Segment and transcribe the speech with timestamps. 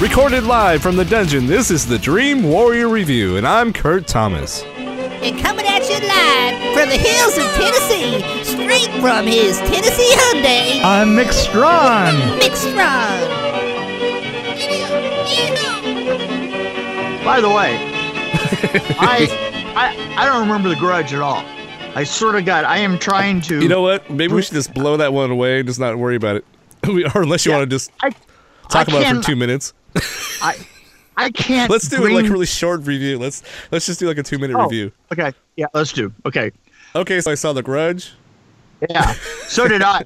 [0.00, 4.62] Recorded live from the dungeon, this is the Dream Warrior Review, and I'm Kurt Thomas.
[4.62, 10.82] And coming at you live from the hills of Tennessee, straight from his Tennessee Hyundai,
[10.84, 12.12] I'm Mick Strawn.
[12.38, 13.26] Mick Strong.
[17.24, 17.76] By the way,
[19.00, 19.26] I,
[19.74, 21.42] I I don't remember the grudge at all.
[21.94, 22.66] I sort of got.
[22.66, 23.62] I am trying to.
[23.62, 24.10] You know what?
[24.10, 26.44] Maybe we should just blow that one away and just not worry about it.
[27.14, 28.20] Or unless you Yeah, want to just I, talk
[28.74, 29.72] I about it for can't- two minutes.
[30.42, 30.56] I
[31.16, 31.70] I can't.
[31.70, 33.18] Let's do bring, like a really short review.
[33.18, 34.92] Let's let's just do like a two minute oh, review.
[35.12, 35.32] Okay.
[35.56, 35.66] Yeah.
[35.72, 36.12] Let's do.
[36.24, 36.52] Okay.
[36.94, 38.12] Okay, so I saw The Grudge,
[38.88, 39.12] Yeah.
[39.48, 40.04] So did I.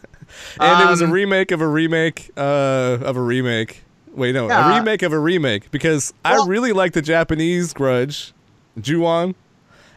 [0.60, 3.82] and it was a Um, remake of a remake uh, of a remake.
[4.14, 8.32] Wait, no, a remake of a remake because I really like the Japanese Grudge,
[8.80, 9.34] Ju-on,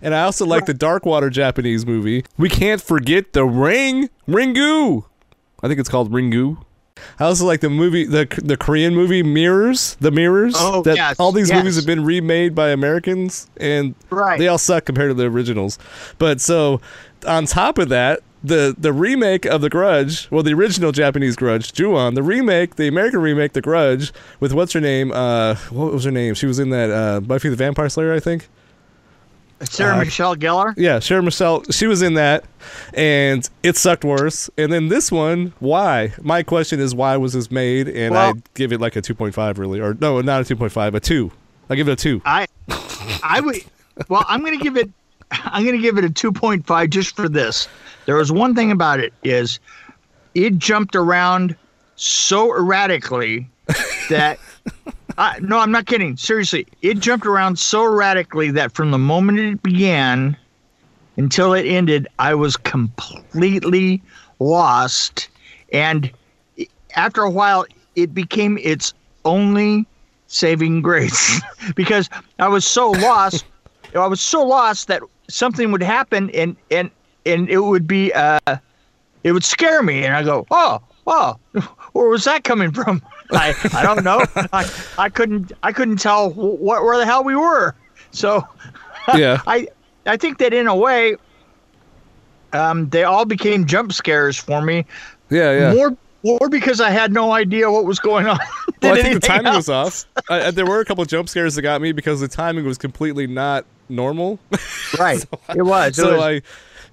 [0.02, 2.24] and I also like the Darkwater Japanese movie.
[2.38, 5.06] We can't forget the Ring, Ringu.
[5.64, 6.64] I think it's called Ringu.
[7.20, 10.56] I also like the movie, the the Korean movie Mirrors, the Mirrors.
[10.58, 11.58] Oh, that yes, all these yes.
[11.58, 14.38] movies have been remade by Americans, and Right.
[14.40, 15.80] they all suck compared to the originals.
[16.18, 16.82] But so
[17.28, 21.74] on top of that, the the remake of The Grudge, well, the original Japanese Grudge,
[21.74, 25.12] Ju-on, the remake, the American remake, The Grudge, with what's her name?
[25.12, 26.34] Uh, what was her name?
[26.34, 28.48] She was in that uh, Buffy the Vampire Slayer, I think.
[29.64, 30.74] Sarah Uh, Michelle Gellar.
[30.78, 32.44] Yeah, Sarah Michelle, she was in that,
[32.94, 34.50] and it sucked worse.
[34.58, 36.14] And then this one, why?
[36.22, 37.88] My question is, why was this made?
[37.88, 39.80] And Well- I'd give it like a 2.5, really.
[39.80, 41.32] Or no, not a 2.5, a 2.
[41.70, 42.22] I give it a 2.
[42.26, 42.48] I
[43.24, 43.58] I would.
[44.10, 44.90] Well, I'm going to give it.
[45.32, 47.68] I'm to give it a 2.5 just for this.
[48.06, 49.60] There was one thing about it is,
[50.34, 51.56] it jumped around
[51.96, 53.48] so erratically
[54.10, 54.40] that.
[55.22, 56.18] I, no, I'm not kidding.
[56.18, 60.36] Seriously, it jumped around so erratically that from the moment it began
[61.16, 64.02] until it ended, I was completely
[64.40, 65.30] lost.
[65.72, 66.12] And
[66.96, 69.86] after a while, it became its only
[70.26, 71.40] saving grace
[71.76, 72.10] because
[72.40, 73.46] I was so lost.
[73.94, 76.90] I was so lost that something would happen and and
[77.28, 78.40] and it would be uh,
[79.24, 81.38] it would scare me, and I go, oh, oh,
[81.92, 83.04] where was that coming from?
[83.32, 84.24] I, I don't know.
[84.54, 87.76] I, I couldn't I couldn't tell what where the hell we were.
[88.12, 88.48] So
[89.16, 89.42] yeah.
[89.48, 89.68] I
[90.06, 91.16] I think that in a way,
[92.54, 94.86] um, they all became jump scares for me.
[95.30, 95.74] Yeah, yeah.
[95.74, 98.38] More more because I had no idea what was going on.
[98.82, 100.06] well, I think the timing was off.
[100.30, 102.78] I, I- there were a couple jump scares that got me because the timing was
[102.78, 104.40] completely not normal.
[105.00, 105.26] Right.
[105.56, 105.98] it was.
[105.98, 106.42] It so was I,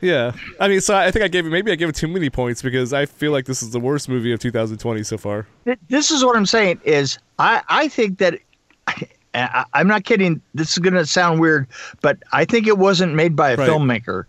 [0.01, 0.31] yeah.
[0.61, 2.63] I mean, so I think I gave it, maybe I gave it too many points
[2.63, 5.49] because I feel like this is the worst movie of 2020 so far.
[5.89, 8.39] This is what I'm saying is I, I think that
[9.35, 10.41] I, I'm not kidding.
[10.55, 11.67] This is going to sound weird,
[12.03, 13.69] but I think it wasn't made by a Right.
[13.69, 14.27] filmmaker.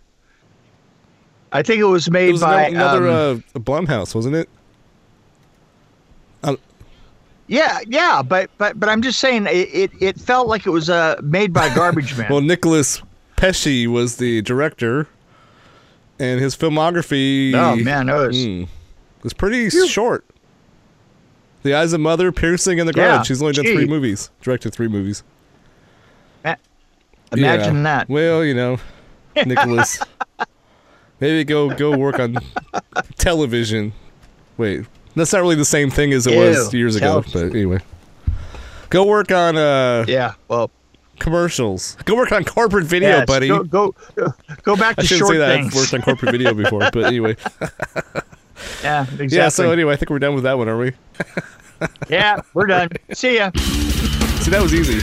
[1.51, 4.49] I think it was made It was by another um, uh, Blumhouse, wasn't it?
[7.51, 10.89] Yeah yeah but but but I'm just saying it it, it felt like it was
[10.89, 12.27] uh, made by Garbage Man.
[12.29, 13.01] Well, Nicolas
[13.35, 15.07] Pesce was the director,
[16.19, 17.53] and his filmography.
[17.55, 18.67] oh man, it was mm,
[19.23, 20.25] was pretty short.
[21.63, 23.27] The Eyes of Mother, Piercing, and The Yeah, Grudge.
[23.29, 23.73] He's only done gee.
[23.75, 24.29] three movies.
[24.41, 25.23] Directed three movies.
[27.31, 27.83] imagine Yeah.
[27.83, 28.09] that.
[28.09, 28.77] Well, you know,
[29.45, 29.99] Nicolas.
[31.19, 32.37] maybe go go work on
[33.17, 33.93] television.
[34.57, 34.85] Wait,
[35.15, 37.21] that's not really the same thing as it was years ago.
[37.21, 37.49] television.
[37.49, 37.79] But anyway,
[38.89, 40.71] go work on uh Yeah, well,
[41.19, 41.95] commercials.
[42.05, 43.47] Go work on corporate video, yes, buddy.
[43.47, 43.93] Go go
[44.63, 45.55] go back I to shouldn't short say that.
[45.55, 45.67] things.
[45.67, 47.35] I've worked on corporate video before, but anyway.
[48.83, 49.27] yeah, exactly.
[49.37, 49.49] Yeah.
[49.49, 50.93] So anyway, I think we're done with that one, are we?
[52.09, 52.89] yeah, we're done.
[53.13, 53.51] See ya.
[53.55, 54.99] See, that was easy.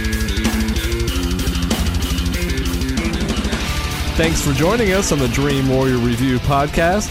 [4.17, 7.11] Thanks for joining us on the Dream Warrior Review podcast.